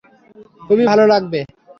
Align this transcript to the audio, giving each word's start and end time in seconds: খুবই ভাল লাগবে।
খুবই 0.61 0.85
ভাল 0.87 0.99
লাগবে। 1.07 1.39